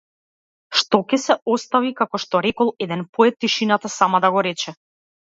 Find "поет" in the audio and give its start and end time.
3.17-3.37